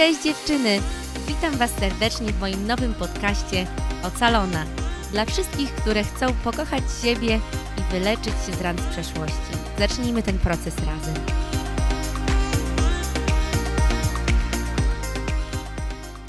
[0.00, 0.80] Cześć dziewczyny!
[1.28, 3.66] Witam Was serdecznie w moim nowym podcaście
[4.02, 4.66] Ocalona.
[5.12, 7.40] Dla wszystkich, które chcą pokochać siebie
[7.78, 9.52] i wyleczyć się z ran z przeszłości.
[9.78, 11.14] Zacznijmy ten proces razem.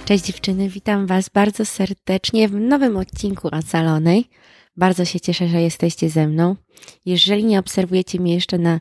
[0.05, 4.29] Cześć dziewczyny, witam Was bardzo serdecznie w nowym odcinku Ocalonej.
[4.77, 6.55] Bardzo się cieszę, że jesteście ze mną.
[7.05, 8.79] Jeżeli nie obserwujecie mnie jeszcze na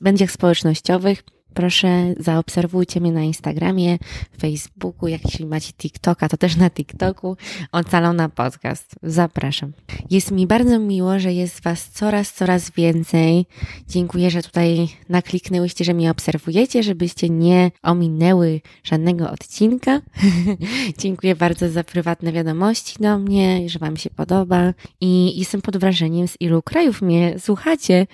[0.00, 1.22] mediach społecznościowych,
[1.54, 3.98] proszę zaobserwujcie mnie na Instagramie,
[4.40, 7.36] Facebooku, jak jeśli macie TikToka, to też na TikToku,
[7.72, 8.94] Ocalona Podcast.
[9.02, 9.72] Zapraszam.
[10.10, 13.46] Jest mi bardzo miło, że jest Was coraz, coraz więcej.
[13.88, 20.00] Dziękuję, że tutaj nakliknęłyście, że mnie obserwujecie, żebyście nie ominęły żadnego odcinka.
[20.98, 26.28] Dziękuję bardzo za prywatne wiadomości do mnie, że Wam się podoba i jestem pod wrażeniem,
[26.28, 28.06] z ilu krajów mnie słuchacie.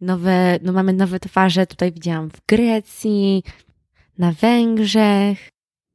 [0.00, 2.87] Nowe, no mamy nowe twarze, tutaj widziałam w Grecji,
[4.18, 5.48] na Węgrzech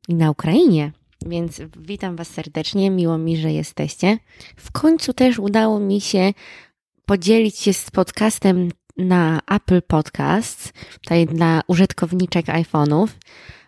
[0.07, 0.91] i na Ukrainie.
[1.25, 4.17] Więc witam Was serdecznie, miło mi, że jesteście.
[4.55, 6.33] W końcu też udało mi się
[7.05, 13.07] podzielić się z podcastem na Apple Podcasts, tutaj dla użytkowniczek iPhone'ów.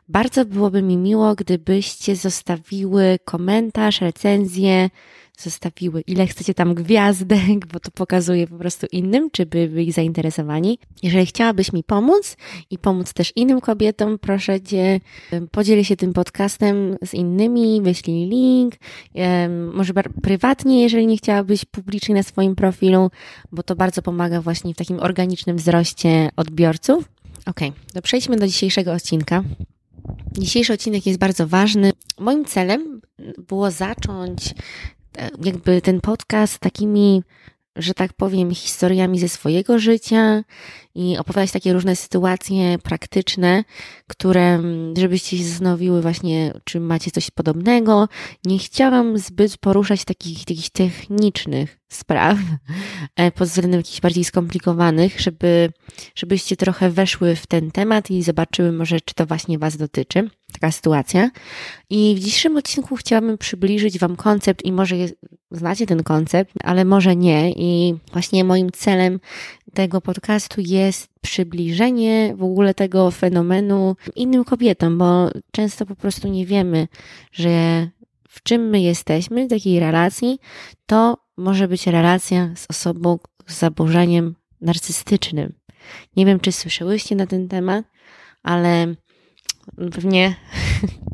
[0.07, 4.89] Bardzo byłoby mi miło, gdybyście zostawiły komentarz, recenzję,
[5.39, 10.79] zostawiły ile chcecie tam gwiazdek, bo to pokazuje po prostu innym, czy by byli zainteresowani.
[11.03, 12.37] Jeżeli chciałabyś mi pomóc
[12.69, 14.99] i pomóc też innym kobietom, proszę Cię,
[15.51, 18.73] podziel się tym podcastem z innymi, wyślij link,
[19.73, 23.11] może prywatnie, jeżeli nie chciałabyś publicznie na swoim profilu,
[23.51, 27.09] bo to bardzo pomaga właśnie w takim organicznym wzroście odbiorców.
[27.45, 27.59] Ok,
[27.93, 29.43] to przejdźmy do dzisiejszego odcinka.
[30.37, 31.91] Dzisiejszy odcinek jest bardzo ważny.
[32.19, 33.01] Moim celem
[33.47, 34.53] było zacząć
[35.43, 37.23] jakby ten podcast takimi,
[37.75, 40.43] że tak powiem, historiami ze swojego życia
[40.95, 43.63] i opowiadać takie różne sytuacje praktyczne,
[44.07, 44.61] które,
[44.97, 48.07] żebyście się zastanowiły właśnie, czy macie coś podobnego.
[48.45, 52.37] Nie chciałam zbyt poruszać takich, takich technicznych spraw
[53.15, 55.71] e, pod względem jakichś bardziej skomplikowanych, żeby,
[56.15, 60.71] żebyście trochę weszły w ten temat i zobaczyły może, czy to właśnie Was dotyczy, taka
[60.71, 61.29] sytuacja.
[61.89, 64.95] I w dzisiejszym odcinku chciałabym przybliżyć Wam koncept i może
[65.51, 67.51] znacie ten koncept, ale może nie.
[67.51, 69.19] I właśnie moim celem
[69.73, 76.45] tego podcastu jest przybliżenie w ogóle tego fenomenu innym kobietom, bo często po prostu nie
[76.45, 76.87] wiemy,
[77.31, 77.87] że
[78.29, 80.39] w czym my jesteśmy, w takiej relacji,
[80.85, 85.53] to może być relacja z osobą z zaburzeniem narcystycznym.
[86.15, 87.85] Nie wiem, czy słyszałyście na ten temat,
[88.43, 88.95] ale
[89.91, 90.35] pewnie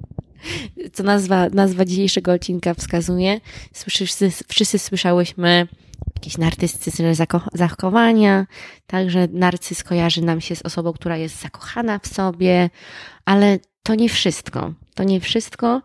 [0.93, 3.41] co nazwa, nazwa dzisiejszego odcinka wskazuje,
[3.89, 5.67] wszyscy, wszyscy słyszałyśmy
[6.15, 7.13] jakieś narcystyczne
[7.53, 8.45] zachowania,
[8.87, 12.69] także narcyz kojarzy nam się z osobą, która jest zakochana w sobie,
[13.25, 14.73] ale to nie wszystko.
[14.95, 15.81] To nie wszystko.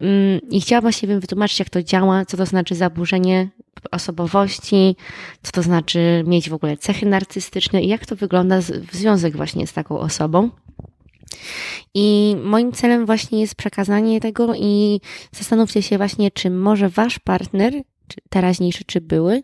[0.00, 3.48] Mm, I chciałabym się wytłumaczyć, jak to działa, co to znaczy zaburzenie
[3.90, 4.96] osobowości,
[5.42, 9.66] co to znaczy mieć w ogóle cechy narcystyczne i jak to wygląda w związek właśnie
[9.66, 10.50] z taką osobą.
[11.94, 15.00] I moim celem właśnie jest przekazanie tego i
[15.32, 17.72] zastanówcie się właśnie, czy może wasz partner,
[18.08, 19.42] czy teraźniejszy, czy były,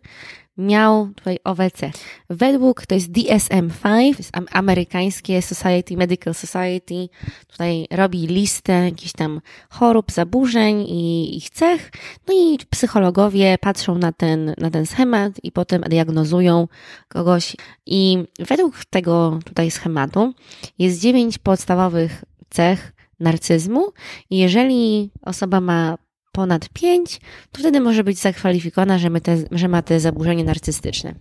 [0.60, 1.38] miał tutaj
[1.74, 1.98] cechy.
[2.30, 7.08] Według, to jest DSM-5, jest amerykańskie Society, Medical Society,
[7.48, 9.40] tutaj robi listę jakichś tam
[9.70, 11.92] chorób, zaburzeń i ich cech,
[12.28, 16.68] no i psychologowie patrzą na ten, na ten schemat i potem diagnozują
[17.08, 17.56] kogoś.
[17.86, 20.34] I według tego tutaj schematu
[20.78, 23.92] jest dziewięć podstawowych cech narcyzmu.
[24.30, 25.96] I jeżeli osoba ma
[26.32, 27.20] ponad 5,
[27.52, 31.14] to wtedy może być zakwalifikowana, że, te, że ma te zaburzenie narcystyczne.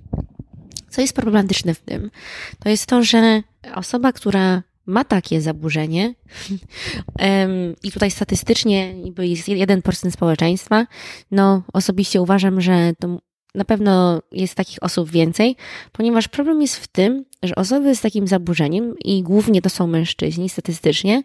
[0.90, 2.12] Co jest problematyczne w tym?
[2.60, 3.44] To jest to, że
[3.76, 6.16] osoba, która ma takie zaburzenie
[7.84, 10.88] i tutaj statystycznie niby jest 1% społeczeństwa,
[11.32, 13.20] no osobiście uważam, że to
[13.56, 15.56] na pewno jest takich osób więcej,
[15.92, 20.50] ponieważ problem jest w tym, że osoby z takim zaburzeniem, i głównie to są mężczyźni
[20.50, 21.24] statystycznie,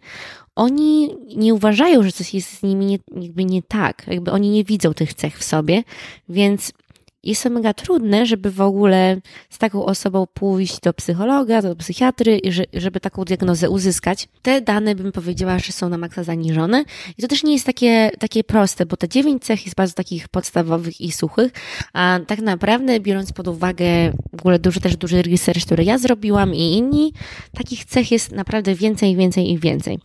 [0.57, 4.65] oni nie uważają, że coś jest z nimi nie, jakby nie tak, jakby oni nie
[4.65, 5.85] widzą tych cech w sobie,
[6.29, 6.73] więc
[7.25, 12.41] jest to mega trudne, żeby w ogóle z taką osobą pójść do psychologa, do psychiatry,
[12.73, 14.29] żeby taką diagnozę uzyskać.
[14.43, 16.85] Te dane bym powiedziała, że są na maksa zaniżone
[17.19, 20.29] i to też nie jest takie, takie proste, bo te dziewięć cech jest bardzo takich
[20.29, 21.53] podstawowych i suchych,
[21.93, 26.55] a tak naprawdę biorąc pod uwagę w ogóle duży, też duży research, który ja zrobiłam
[26.55, 27.13] i inni,
[27.55, 29.99] takich cech jest naprawdę więcej, więcej i więcej.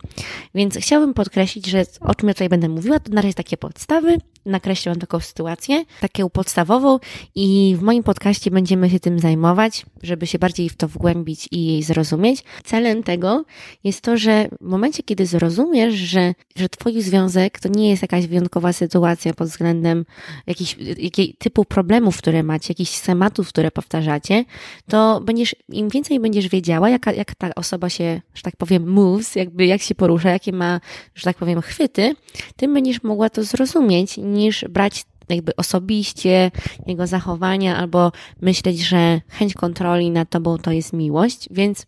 [0.54, 4.18] Więc chciałabym podkreślić, że o czym ja tutaj będę mówiła, to na razie takie podstawy
[4.46, 6.98] nakreśliłam taką sytuację, taką podstawową
[7.34, 11.66] i w moim podcaście będziemy się tym zajmować, żeby się bardziej w to wgłębić i
[11.66, 12.44] jej zrozumieć.
[12.64, 13.44] Celem tego
[13.84, 18.26] jest to, że w momencie, kiedy zrozumiesz, że, że twój związek to nie jest jakaś
[18.26, 20.04] wyjątkowa sytuacja pod względem
[20.46, 24.44] jakichś, jakiej typu problemów, które macie, jakichś tematów, które powtarzacie,
[24.88, 29.34] to będziesz, im więcej będziesz wiedziała, jaka, jak ta osoba się, że tak powiem, moves,
[29.34, 30.80] jakby jak się porusza, jakie ma,
[31.14, 32.14] że tak powiem, chwyty,
[32.56, 36.50] tym będziesz mogła to zrozumieć, niż brać jakby osobiście
[36.86, 41.86] jego zachowania albo myśleć, że chęć kontroli nad tobą to jest miłość, więc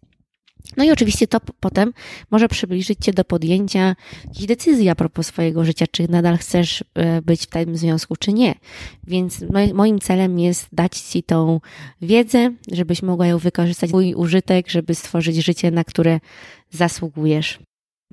[0.77, 1.93] no i oczywiście to potem
[2.31, 7.23] może przybliżyć Cię do podjęcia jakiejś decyzji a propos swojego życia, czy nadal chcesz e,
[7.23, 8.55] być w tym związku, czy nie.
[9.07, 9.45] Więc
[9.75, 11.61] moim celem jest dać Ci tą
[12.03, 16.21] wiedzę, żebyś mogła ją wykorzystać w swój użytek, żeby stworzyć życie, na które
[16.71, 17.59] zasługujesz.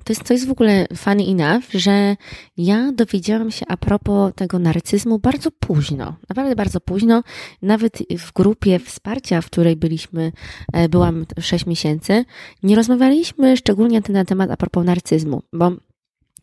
[0.04, 2.16] To jest, to jest w ogóle funny enough, że
[2.56, 6.16] ja dowiedziałam się a propos tego narcyzmu bardzo późno.
[6.28, 7.22] Naprawdę bardzo późno.
[7.62, 10.32] Nawet w grupie wsparcia, w której byliśmy,
[10.72, 12.24] e, byłam 6 miesięcy,
[12.62, 15.72] nie rozmawialiśmy szczególnie na temat a propos narcyzmu, bo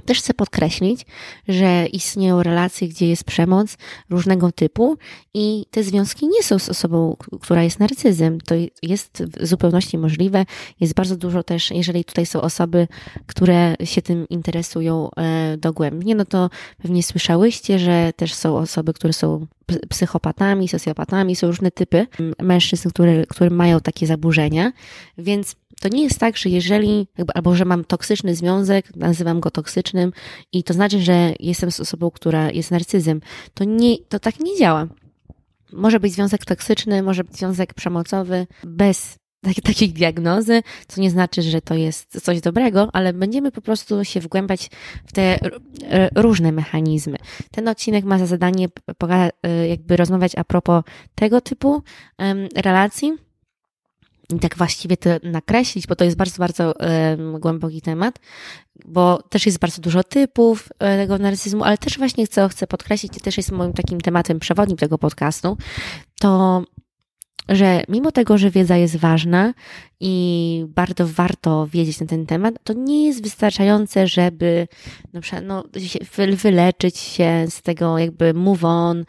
[0.07, 1.05] też chcę podkreślić,
[1.47, 3.77] że istnieją relacje, gdzie jest przemoc
[4.09, 4.97] różnego typu
[5.33, 8.41] i te związki nie są z osobą, która jest narcyzem.
[8.41, 10.45] To jest w zupełności możliwe.
[10.79, 12.87] Jest bardzo dużo też, jeżeli tutaj są osoby,
[13.25, 16.49] które się tym interesują e, dogłębnie, no to
[16.81, 19.47] pewnie słyszałyście, że też są osoby, które są
[19.89, 22.07] psychopatami, socjopatami, są różne typy
[22.41, 24.71] mężczyzn, które, które mają takie zaburzenia,
[25.17, 30.11] więc to nie jest tak, że jeżeli, albo że mam toksyczny związek, nazywam go toksycznym
[30.53, 33.21] i to znaczy, że jestem z osobą, która jest narcyzem.
[33.53, 34.87] To nie, to tak nie działa.
[35.73, 41.41] Może być związek toksyczny, może być związek przemocowy bez takiej, takiej diagnozy, co nie znaczy,
[41.41, 44.69] że to jest coś dobrego, ale będziemy po prostu się wgłębiać
[45.05, 45.39] w te
[46.15, 47.17] różne mechanizmy.
[47.51, 48.67] Ten odcinek ma za zadanie
[49.69, 50.83] jakby rozmawiać a propos
[51.15, 51.83] tego typu
[52.55, 53.13] relacji,
[54.41, 56.73] tak właściwie to nakreślić, bo to jest bardzo, bardzo
[57.39, 58.19] głęboki temat,
[58.85, 63.17] bo też jest bardzo dużo typów e, tego narcyzmu, ale też właśnie co chcę podkreślić,
[63.17, 65.57] i też jest moim takim tematem przewodnim tego podcastu,
[66.19, 66.63] to
[67.49, 69.53] że mimo tego, że wiedza jest ważna
[69.99, 74.67] i bardzo warto wiedzieć na ten temat, to nie jest wystarczające, żeby
[75.13, 75.63] na przykład, no,
[76.35, 79.05] wyleczyć się z tego jakby move on.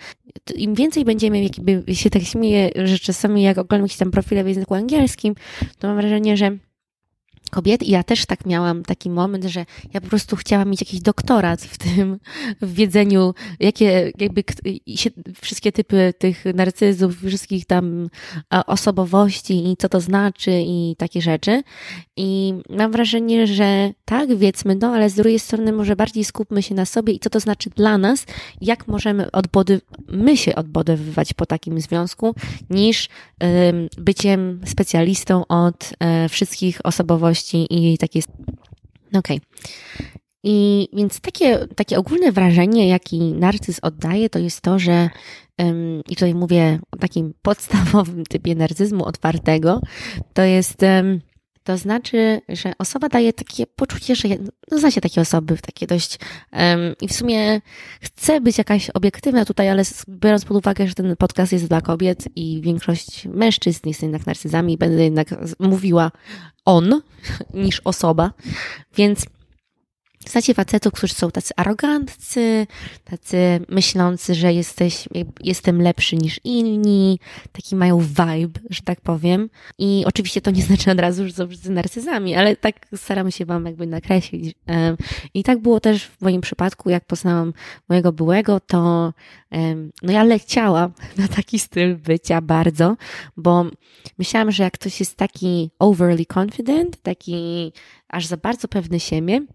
[0.55, 4.49] Im więcej będziemy, jakby się tak śmieję, że czasami jak oglądam jakieś tam profile w
[4.49, 5.35] języku angielskim,
[5.79, 6.57] to mam wrażenie, że
[7.49, 11.01] kobiet i ja też tak miałam taki moment, że ja po prostu chciałam mieć jakiś
[11.01, 12.19] doktorat w tym,
[12.61, 14.45] w wiedzeniu, jakie jakby
[15.41, 18.09] wszystkie typy tych narcyzów, wszystkich tam
[18.67, 21.63] osobowości i co to znaczy i takie rzeczy.
[22.17, 26.75] I mam wrażenie, że tak, wiedzmy, no ale z drugiej strony może bardziej skupmy się
[26.75, 28.27] na sobie i co to znaczy dla nas,
[28.61, 32.35] jak możemy odbody, my się odbudowywać po takim związku,
[32.71, 33.09] niż
[33.99, 38.21] byciem specjalistą od um, wszystkich osobowości i takie.
[39.15, 39.37] Okej.
[39.37, 39.41] Okay.
[40.45, 45.11] I więc takie, takie ogólne wrażenie, jaki narcyz oddaje, to jest to, że
[46.09, 49.81] i tutaj mówię o takim podstawowym typie narcyzmu otwartego,
[50.33, 50.81] to jest
[51.69, 54.29] to znaczy, że osoba daje takie poczucie, że
[54.71, 56.19] no znacie takie osoby, takie dość
[56.53, 57.61] um, i w sumie
[58.01, 62.29] chce być jakaś obiektywna tutaj, ale biorąc pod uwagę, że ten podcast jest dla kobiet
[62.37, 65.29] i większość mężczyzn jest jednak narcyzami, będę jednak
[65.59, 66.11] mówiła
[66.65, 67.03] on
[67.55, 68.33] niż osoba,
[68.97, 69.27] więc
[70.27, 72.67] Znacie facetów, którzy są tacy aroganccy,
[73.05, 73.37] tacy
[73.69, 75.09] myślący, że jesteś,
[75.41, 77.21] jestem lepszy niż inni,
[77.53, 79.51] taki mają vibe, że tak powiem.
[79.79, 83.47] I oczywiście to nie znaczy od razu, że są wszyscy narcyzami, ale tak staramy się
[83.47, 84.55] wam jakby nakreślić.
[85.35, 87.53] I tak było też w moim przypadku, jak poznałam
[87.89, 89.13] mojego byłego, to
[90.03, 92.97] no ja leciałam na taki styl bycia bardzo,
[93.37, 93.65] bo
[94.19, 97.73] myślałam, że jak ktoś jest taki overly confident, taki
[98.09, 99.47] aż za bardzo pewny siebie,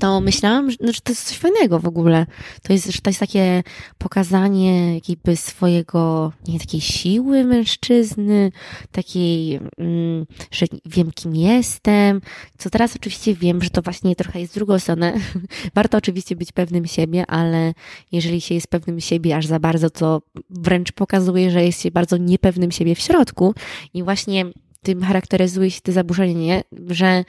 [0.00, 2.26] to myślałam, że, że to jest coś fajnego w ogóle.
[2.62, 3.62] To jest, że to jest takie
[3.98, 8.52] pokazanie jakby swojego, nie takiej siły mężczyzny,
[8.92, 12.20] takiej, mm, że wiem kim jestem,
[12.58, 15.14] co teraz oczywiście wiem, że to właśnie trochę jest w drugą stronę.
[15.74, 17.74] Warto oczywiście być pewnym siebie, ale
[18.12, 22.16] jeżeli się jest pewnym siebie aż za bardzo, to wręcz pokazuje, że jest się bardzo
[22.16, 23.54] niepewnym siebie w środku
[23.94, 24.44] i właśnie
[24.86, 27.24] tym charakteryzuje się to zaburzenie, że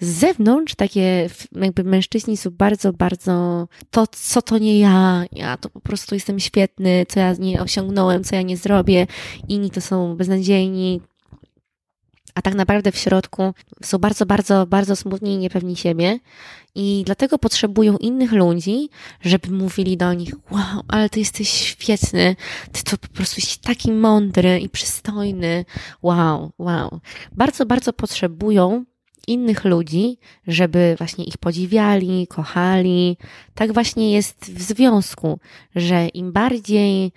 [0.00, 5.70] z zewnątrz takie jakby mężczyźni są bardzo, bardzo to, co to nie ja, ja to
[5.70, 9.06] po prostu jestem świetny, co ja nie osiągnąłem, co ja nie zrobię,
[9.48, 11.00] inni to są beznadziejni.
[12.34, 16.18] A tak naprawdę w środku są bardzo, bardzo, bardzo smutni i niepewni siebie
[16.74, 18.88] i dlatego potrzebują innych ludzi,
[19.20, 22.36] żeby mówili do nich, wow, ale ty jesteś świetny,
[22.72, 25.64] ty to po prostu jesteś taki mądry i przystojny,
[26.02, 27.00] wow, wow.
[27.32, 28.84] Bardzo, bardzo potrzebują
[29.26, 33.16] innych ludzi, żeby właśnie ich podziwiali, kochali.
[33.54, 35.38] Tak właśnie jest w związku,
[35.76, 37.12] że im bardziej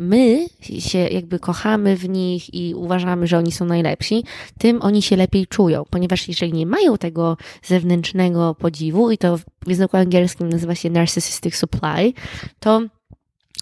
[0.00, 0.46] my
[0.78, 4.24] się jakby kochamy w nich i uważamy, że oni są najlepsi,
[4.58, 9.44] tym oni się lepiej czują, ponieważ jeżeli nie mają tego zewnętrznego podziwu i to w
[9.66, 12.12] języku angielskim nazywa się narcissistic supply,
[12.60, 12.82] to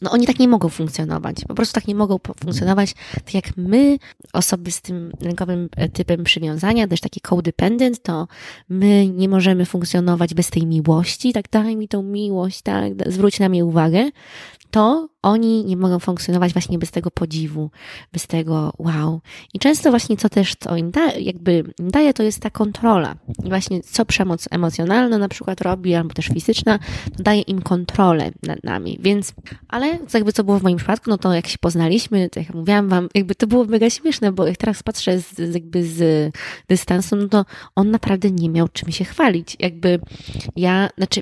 [0.02, 1.36] no oni tak nie mogą funkcjonować.
[1.48, 3.98] Po prostu tak nie mogą funkcjonować, tak jak my,
[4.32, 8.28] osoby z tym lękowym e, typem przywiązania, też taki codependent, to
[8.68, 13.48] my nie możemy funkcjonować bez tej miłości, tak daj mi tą miłość, tak, zwróć na
[13.48, 14.10] mnie uwagę,
[14.70, 17.70] to oni nie mogą funkcjonować właśnie bez tego podziwu,
[18.12, 19.20] bez tego wow.
[19.54, 23.14] I często właśnie co też to im da, jakby daje, to jest ta kontrola.
[23.44, 26.78] I właśnie co przemoc emocjonalna na przykład robi, albo też fizyczna,
[27.16, 28.98] to daje im kontrolę nad nami.
[29.00, 29.32] Więc,
[29.68, 32.54] ale co jakby co było w moim przypadku, no to jak się poznaliśmy, to jak
[32.54, 36.32] mówiłam wam, jakby to było mega śmieszne, bo jak teraz patrzę z jakby z
[36.68, 37.44] dystansu, no to
[37.76, 39.56] on naprawdę nie miał czym się chwalić.
[39.58, 40.00] Jakby
[40.56, 41.20] ja, znaczy,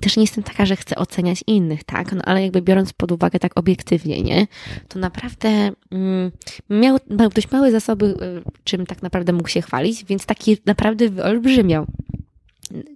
[0.00, 2.12] też nie jestem taka, że chcę oceniać innych, tak?
[2.12, 4.46] No ale jakby biorąc pod uwagę uwagę tak obiektywnie, nie?
[4.88, 6.30] To naprawdę mm,
[6.70, 11.08] miał, miał dość małe zasoby, y, czym tak naprawdę mógł się chwalić, więc taki naprawdę
[11.08, 11.86] wyolbrzymiał.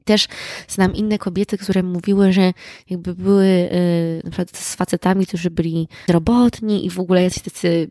[0.04, 0.28] Też
[0.68, 2.52] znam inne kobiety, które mówiły, że
[2.90, 7.90] jakby były yy, na przykład z facetami, którzy byli robotni i w ogóle jacyś tacy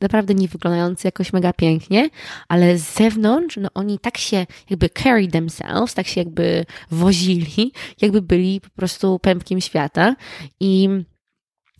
[0.00, 2.10] naprawdę nie wyglądający jakoś mega pięknie,
[2.48, 8.22] ale z zewnątrz, no oni tak się jakby carry themselves, tak się jakby wozili, jakby
[8.22, 10.16] byli po prostu pępkiem świata
[10.60, 10.88] i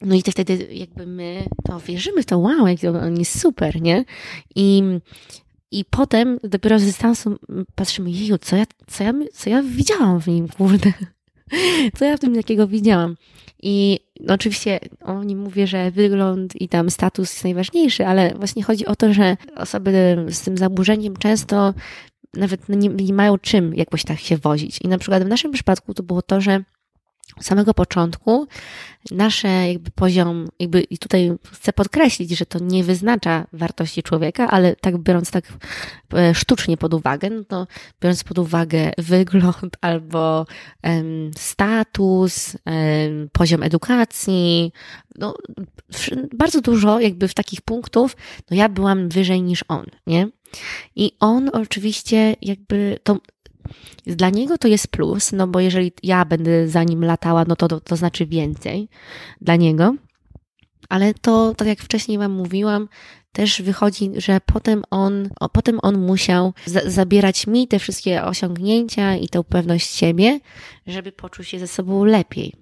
[0.03, 3.83] no i to wtedy jakby my to wierzymy w to, wow, jak on jest super,
[3.83, 4.05] nie?
[4.55, 4.83] I,
[5.71, 7.39] i potem dopiero z dystansu
[7.75, 10.93] patrzymy, jeju, co ja, co ja, co ja widziałam w nim, kurde.
[11.99, 13.17] Co ja w tym takiego widziałam?
[13.63, 18.87] I no oczywiście oni mówię, że wygląd i tam status jest najważniejszy, ale właśnie chodzi
[18.87, 21.75] o to, że osoby z tym zaburzeniem często
[22.35, 24.79] nawet nie, nie mają czym jakoś tak się wozić.
[24.83, 26.65] I na przykład w naszym przypadku to było to, że
[27.41, 28.47] samego początku
[29.11, 34.77] nasze jakby poziom, jakby i tutaj chcę podkreślić, że to nie wyznacza wartości człowieka, ale
[34.77, 35.45] tak biorąc tak
[36.15, 37.67] e, sztucznie pod uwagę, no to
[38.03, 40.47] biorąc pod uwagę wygląd albo
[40.83, 44.73] um, status, um, poziom edukacji,
[45.17, 45.35] no,
[46.35, 48.17] bardzo dużo jakby w takich punktów,
[48.51, 50.29] no ja byłam wyżej niż on, nie?
[50.97, 53.19] I on oczywiście jakby to
[54.07, 57.69] dla niego to jest plus, no bo jeżeli ja będę za nim latała, no to,
[57.69, 58.89] to, to znaczy więcej
[59.41, 59.95] dla niego.
[60.89, 62.89] Ale to, tak jak wcześniej Wam mówiłam,
[63.33, 69.17] też wychodzi, że potem on, o, potem on musiał za, zabierać mi te wszystkie osiągnięcia
[69.17, 70.41] i tę pewność siebie,
[70.87, 72.55] żeby poczuć się ze sobą lepiej.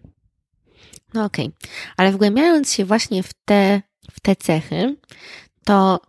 [1.14, 1.70] No okej, okay.
[1.96, 4.96] ale wgłębiając się właśnie w te, w te cechy,
[5.64, 6.00] to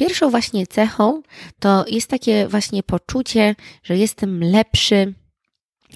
[0.00, 1.22] Pierwszą właśnie cechą
[1.58, 5.14] to jest takie właśnie poczucie, że jestem lepszy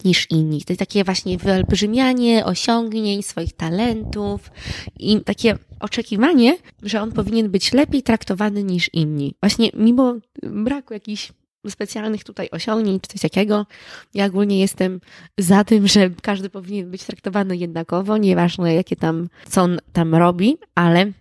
[0.04, 0.64] niż inni.
[0.64, 4.50] To jest takie właśnie wyolbrzymianie osiągnięć, swoich talentów
[4.98, 9.34] i takie oczekiwanie, że on powinien być lepiej traktowany niż inni.
[9.42, 11.32] Właśnie mimo braku jakichś
[11.68, 13.66] specjalnych tutaj osiągnięć czy coś takiego,
[14.14, 15.00] ja ogólnie jestem
[15.38, 20.58] za tym, że każdy powinien być traktowany jednakowo, nieważne jakie tam, co on tam robi,
[20.74, 21.12] ale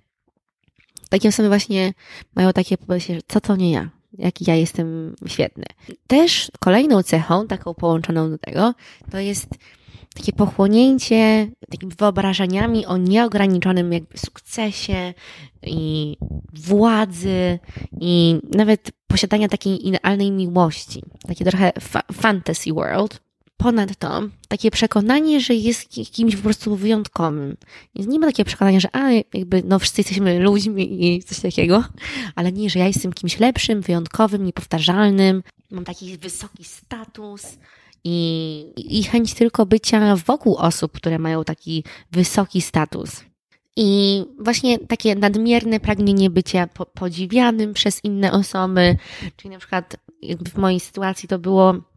[1.14, 1.94] takie osoby właśnie
[2.36, 5.66] mają takie podejście, że co to nie ja, jaki ja jestem świetny.
[6.08, 8.74] Też kolejną cechą, taką połączoną do tego,
[9.12, 9.48] to jest
[10.16, 15.14] takie pochłonięcie takimi wyobrażeniami o nieograniczonym jakby sukcesie
[15.64, 16.18] i
[16.54, 17.60] władzy
[18.02, 21.04] i nawet posiadania takiej idealnej miłości.
[21.28, 23.23] Takie trochę fa fantasy world.
[23.64, 27.58] Ponadto takie przekonanie, że jest kimś po prostu wyjątkowym.
[27.96, 31.84] Nie ma takiego przekonania, że a, jakby, no wszyscy jesteśmy ludźmi i coś takiego,
[32.36, 37.58] ale nie, że ja jestem kimś lepszym, wyjątkowym, niepowtarzalnym, mam taki wysoki status
[38.04, 43.24] i, i chęć tylko bycia wokół osób, które mają taki wysoki status.
[43.76, 48.98] I właśnie takie nadmierne pragnienie bycia podziwianym przez inne osoby,
[49.36, 49.98] czyli na przykład
[50.54, 51.93] w mojej sytuacji to było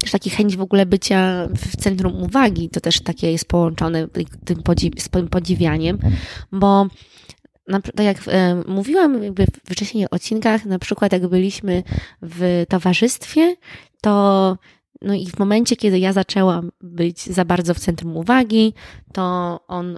[0.00, 4.08] też taki chęć w ogóle bycia w centrum uwagi, to też takie jest połączone
[4.44, 5.98] tym podziw, z tym podziwianiem,
[6.52, 6.86] bo
[7.68, 11.82] na, tak jak e, mówiłam jakby w wcześniejszych odcinkach, na przykład jak byliśmy
[12.22, 13.56] w towarzystwie,
[14.00, 14.56] to
[15.02, 18.74] no i w momencie, kiedy ja zaczęłam być za bardzo w centrum uwagi,
[19.12, 19.96] to on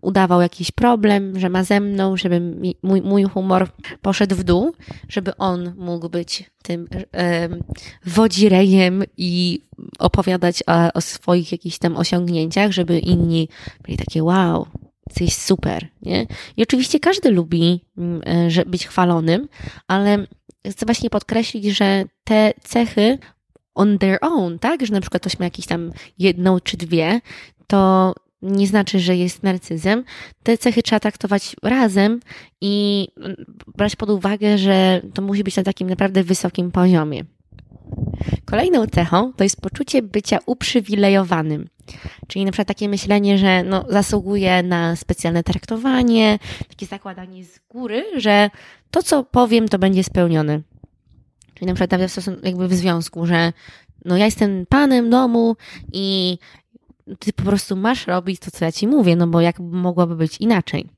[0.00, 3.68] udawał jakiś problem, że ma ze mną, żeby mi, mój, mój humor
[4.02, 4.72] poszedł w dół,
[5.08, 7.48] żeby on mógł być tym e,
[8.04, 9.60] wodzirejem i
[9.98, 13.48] opowiadać o, o swoich jakichś tam osiągnięciach, żeby inni
[13.82, 14.66] byli takie wow,
[15.06, 16.26] jesteś super, nie?
[16.56, 19.48] I oczywiście każdy lubi mm, e, że być chwalonym,
[19.88, 20.26] ale
[20.70, 23.18] chcę właśnie podkreślić, że te cechy
[23.74, 24.86] on their own, tak?
[24.86, 27.20] Że na przykład ktoś ma jakieś tam jedną czy dwie,
[27.66, 30.04] to nie znaczy, że jest narcyzem.
[30.42, 32.20] Te cechy trzeba traktować razem
[32.60, 33.06] i
[33.76, 37.24] brać pod uwagę, że to musi być na takim naprawdę wysokim poziomie.
[38.44, 41.68] Kolejną cechą to jest poczucie bycia uprzywilejowanym.
[42.26, 46.38] Czyli na przykład takie myślenie, że no, zasługuje na specjalne traktowanie,
[46.68, 48.50] takie zakładanie z góry, że
[48.90, 50.60] to, co powiem, to będzie spełnione.
[51.54, 53.52] Czyli na przykład stosunku, jakby w związku, że
[54.04, 55.56] no ja jestem panem domu
[55.92, 56.38] i
[57.18, 60.38] ty po prostu masz robić to, co ja ci mówię, no bo jak mogłoby być
[60.38, 60.88] inaczej.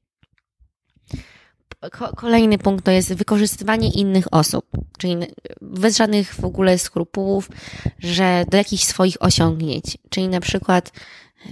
[2.16, 4.66] Kolejny punkt to jest wykorzystywanie innych osób,
[4.98, 5.16] czyli
[5.60, 7.50] bez żadnych w ogóle skrupułów,
[7.98, 10.92] że do jakichś swoich osiągnięć, czyli na przykład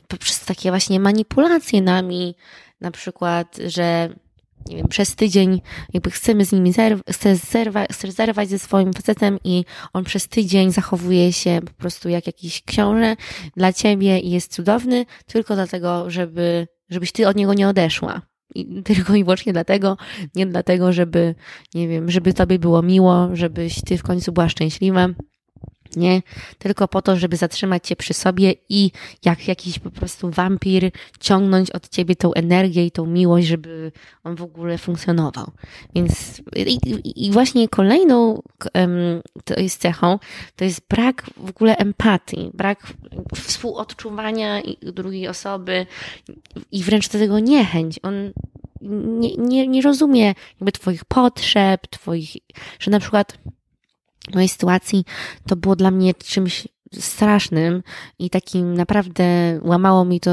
[0.09, 2.35] poprzez takie właśnie manipulacje nami,
[2.81, 4.11] na przykład, że
[4.69, 5.61] nie wiem, przez tydzień
[5.93, 10.29] jakby chcemy z nimi zerw, chcesz, zerwa, chcesz zerwać ze swoim facetem i on przez
[10.29, 13.17] tydzień zachowuje się po prostu jak jakiś książę
[13.57, 18.23] dla ciebie i jest cudowny, tylko dlatego, żeby, żebyś ty od niego nie odeszła.
[18.55, 19.97] I tylko i wyłącznie dlatego,
[20.35, 21.35] nie dlatego, żeby,
[21.75, 25.09] nie wiem, żeby tobie było miło, żebyś ty w końcu była szczęśliwa
[25.97, 26.23] nie?
[26.59, 28.91] Tylko po to, żeby zatrzymać cię przy sobie i
[29.25, 33.93] jak jakiś po prostu wampir ciągnąć od ciebie tą energię i tą miłość, żeby
[34.25, 35.51] on w ogóle funkcjonował.
[35.95, 38.43] Więc i, i właśnie kolejną
[39.45, 40.19] to jest cechą,
[40.57, 42.93] to jest brak w ogóle empatii, brak
[43.35, 45.87] współodczuwania drugiej osoby
[46.73, 48.01] i wręcz do tego niechęć.
[48.03, 48.33] On
[49.21, 52.37] nie, nie, nie rozumie jakby twoich potrzeb, twoich,
[52.79, 53.39] że na przykład
[54.35, 55.05] mojej sytuacji
[55.47, 57.83] to było dla mnie czymś strasznym
[58.19, 59.25] i takim naprawdę
[59.63, 60.31] łamało mi to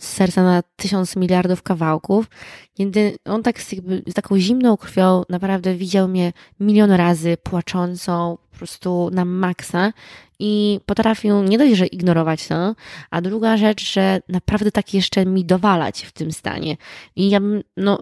[0.00, 2.26] serca na tysiąc miliardów kawałków,
[2.74, 8.38] kiedy on tak z, jakby, z taką zimną krwią naprawdę widział mnie milion razy płaczącą
[8.50, 9.92] po prostu na maksa
[10.38, 12.74] i potrafił nie dość, że ignorować to,
[13.10, 16.76] a druga rzecz, że naprawdę tak jeszcze mi dowalać w tym stanie.
[17.16, 17.40] I ja
[17.76, 17.98] no,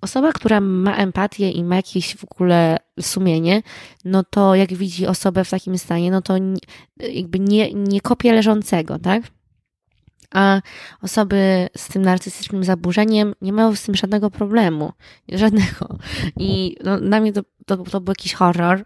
[0.00, 3.62] Osoba, która ma empatię i ma jakieś w ogóle sumienie,
[4.04, 6.34] no to jak widzi osobę w takim stanie, no to
[7.12, 9.22] jakby nie, nie kopie leżącego, tak?
[10.34, 10.60] A
[11.02, 14.92] osoby z tym narcystycznym zaburzeniem nie mają z tym żadnego problemu.
[15.28, 15.98] Żadnego.
[16.36, 18.84] I no, dla mnie to, to, to był jakiś horror.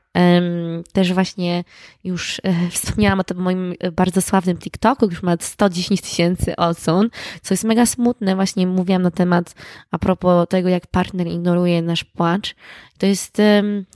[0.92, 1.64] Też właśnie
[2.04, 7.08] już e, wspomniałam o tym moim bardzo sławnym TikToku, już ma 110 tysięcy odsłon,
[7.42, 8.34] co jest mega smutne.
[8.34, 9.54] Właśnie mówiłam na temat
[9.90, 12.54] a propos tego, jak partner ignoruje nasz płacz.
[12.98, 13.32] To jest,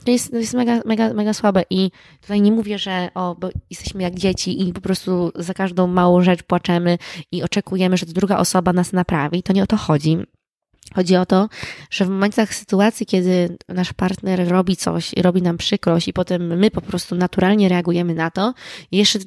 [0.05, 3.49] to jest, to jest mega, mega, mega słabe i tutaj nie mówię, że o, bo
[3.69, 6.97] jesteśmy jak dzieci i po prostu za każdą małą rzecz płaczemy
[7.31, 9.43] i oczekujemy, że druga osoba nas naprawi.
[9.43, 10.17] To nie o to chodzi.
[10.95, 11.49] Chodzi o to,
[11.89, 16.57] że w momentach sytuacji, kiedy nasz partner robi coś i robi nam przykrość, i potem
[16.57, 18.53] my po prostu naturalnie reagujemy na to,
[18.91, 19.19] jeszcze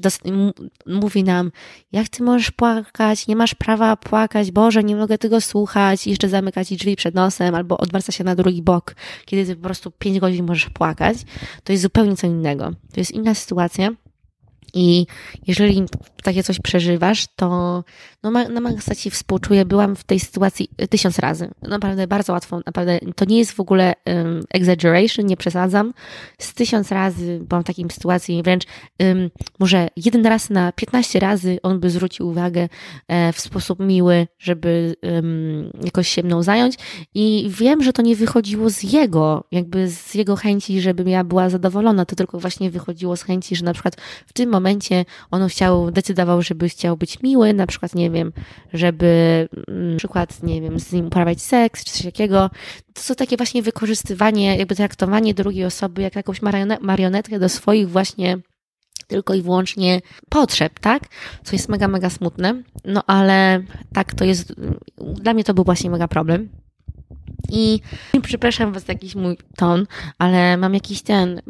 [0.87, 1.51] mówi nam,
[1.93, 6.29] jak ty możesz płakać, nie masz prawa płakać, Boże, nie mogę tego słuchać, i jeszcze
[6.29, 8.95] zamyka ci drzwi przed nosem, albo odwraca się na drugi bok,
[9.25, 11.17] kiedy ty po prostu pięć godzin możesz płakać,
[11.65, 12.71] to jest zupełnie co innego.
[12.95, 13.91] To jest inna sytuacja.
[14.75, 15.07] I
[15.47, 15.85] jeżeli
[16.23, 17.85] takie coś przeżywasz, to
[18.23, 19.65] no, na maksa ci współczuję.
[19.65, 21.51] Byłam w tej sytuacji tysiąc razy.
[21.63, 25.93] Naprawdę bardzo łatwo, naprawdę to nie jest w ogóle um, exaggeration, nie przesadzam.
[26.39, 28.65] Z tysiąc razy byłam w takiej sytuacji, wręcz
[28.99, 32.69] um, może jeden raz na piętnaście razy on by zwrócił uwagę
[33.09, 36.75] e, w sposób miły, żeby um, jakoś się mną zająć.
[37.15, 41.51] I wiem, że to nie wychodziło z jego, jakby z jego chęci, żebym ja była
[41.51, 42.05] zadowolona.
[42.05, 44.62] To tylko właśnie wychodziło z chęci, że na przykład w tym momencie
[45.31, 48.33] on chciał, decydował, żeby chciał być miły, na przykład, nie wiem,
[48.73, 52.51] żeby mm, na przykład, nie wiem, z nim uprawiać seks, czy coś takiego.
[52.95, 56.41] To są takie właśnie wykorzystywanie, jakby traktowanie drugiej osoby jak jakąś
[56.81, 58.39] marionetkę do swoich właśnie
[59.07, 61.03] tylko i wyłącznie potrzeb, tak?
[61.45, 62.63] Co jest mega, mega smutne.
[62.85, 64.55] No ale tak to jest,
[64.99, 66.49] dla mnie to był właśnie mega problem.
[67.53, 67.81] I
[68.23, 69.87] przepraszam was za jakiś mój ton,
[70.19, 71.43] ale mam jakiś ten,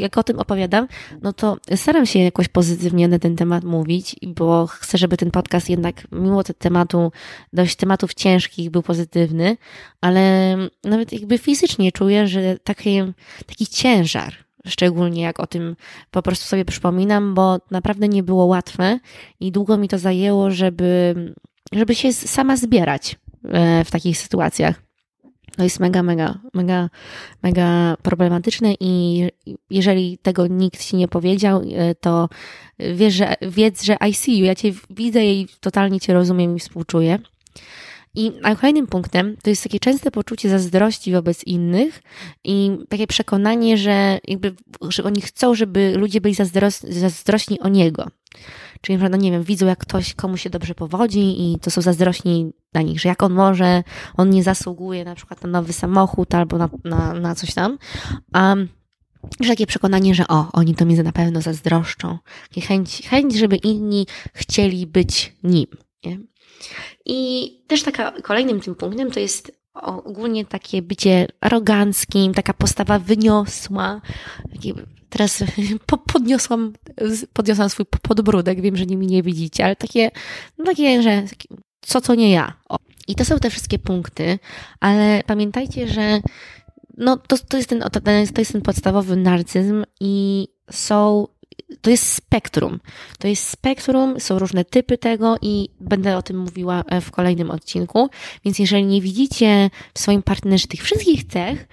[0.00, 0.88] jak o tym opowiadam,
[1.22, 5.70] no to staram się jakoś pozytywnie na ten temat mówić, bo chcę, żeby ten podcast
[5.70, 7.12] jednak, mimo tematu,
[7.52, 9.56] dość tematów ciężkich, był pozytywny,
[10.00, 13.00] ale nawet jakby fizycznie czuję, że taki,
[13.46, 14.34] taki ciężar,
[14.66, 15.76] szczególnie jak o tym
[16.10, 18.98] po prostu sobie przypominam, bo naprawdę nie było łatwe
[19.40, 21.14] i długo mi to zajęło, żeby,
[21.72, 24.89] żeby się sama zbierać e, w takich sytuacjach.
[25.56, 26.90] To jest mega, mega, mega,
[27.42, 29.24] mega problematyczne i
[29.70, 32.28] jeżeli tego nikt ci nie powiedział, e, to
[32.78, 36.60] wiesz, że, wiedz, że I see you, ja cię widzę i totalnie cię rozumiem i
[36.60, 37.18] współczuję.
[38.14, 42.02] I a kolejnym punktem to jest takie częste poczucie zazdrości wobec innych
[42.44, 44.54] i takie przekonanie, że jakby,
[44.88, 48.06] że oni chcą, żeby ludzie byli zazdros zazdrośni o niego.
[48.80, 52.52] Czyli, no nie wiem, widzą jak ktoś komu się dobrze powodzi i to są zazdrośni
[52.74, 53.82] na nich, że jak on może,
[54.16, 57.78] on nie zasługuje na przykład na nowy samochód albo na, na, na coś tam.
[58.34, 58.68] Um,
[59.40, 62.18] że takie przekonanie, że o, oni to mi na pewno zazdroszczą.
[62.48, 65.66] Takie chęć, chęć, żeby inni chcieli być nim.
[66.04, 66.18] Nie?
[67.06, 74.00] I też taka kolejnym tym punktem to jest ogólnie takie bycie aroganckim, taka postawa wyniosła.
[75.10, 75.44] Teraz
[76.12, 76.72] podniosłam,
[77.32, 80.10] podniosłam swój podbródek, wiem, że nimi nie widzicie, ale takie,
[80.58, 81.22] no takie, że
[81.80, 82.52] co to nie ja.
[82.68, 82.76] O.
[83.08, 84.38] I to są te wszystkie punkty,
[84.80, 86.20] ale pamiętajcie, że
[86.96, 87.84] no to, to, jest ten,
[88.34, 91.26] to jest ten podstawowy narcyzm i są
[91.80, 92.80] to jest spektrum.
[93.18, 97.50] To jest spektrum, są różne typy tego i będę o tym mówiła e, w kolejnym
[97.50, 98.08] odcinku.
[98.44, 101.68] Więc jeżeli nie widzicie w swoim partnerze tych wszystkich cech,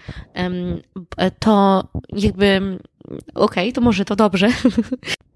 [1.39, 2.77] to jakby
[3.35, 4.49] okej, okay, to może to dobrze.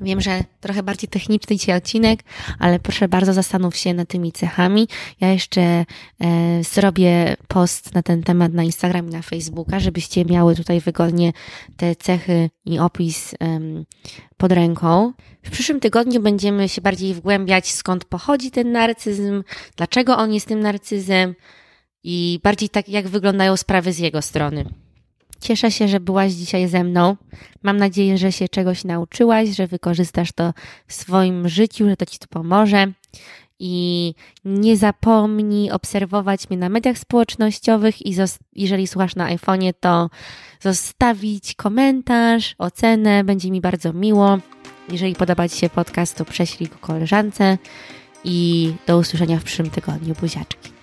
[0.00, 2.20] Wiem, że trochę bardziej techniczny dzisiaj odcinek,
[2.58, 4.88] ale proszę bardzo zastanów się nad tymi cechami.
[5.20, 5.84] Ja jeszcze e,
[6.64, 11.32] zrobię post na ten temat na Instagram i na Facebooka, żebyście miały tutaj wygodnie
[11.76, 13.34] te cechy i opis
[14.36, 15.12] pod ręką.
[15.42, 19.42] W przyszłym tygodniu będziemy się bardziej wgłębiać, skąd pochodzi ten narcyzm,
[19.76, 21.34] dlaczego on jest tym narcyzem
[22.04, 24.64] i bardziej tak, jak wyglądają sprawy z jego strony.
[25.40, 27.16] Cieszę się, że byłaś dzisiaj ze mną.
[27.62, 30.52] Mam nadzieję, że się czegoś nauczyłaś, że wykorzystasz to
[30.86, 32.86] w swoim życiu, że to Ci to pomoże.
[33.62, 38.14] I nie zapomnij obserwować mnie na mediach społecznościowych i
[38.56, 40.10] jeżeli słuchasz na iPhone'ie, to
[40.60, 44.38] zostawić komentarz, ocenę, będzie mi bardzo miło.
[44.88, 47.58] Jeżeli podoba Ci się podcast, to prześlij go koleżance
[48.24, 50.14] i do usłyszenia w przyszłym tygodniu.
[50.20, 50.79] Buziaczki.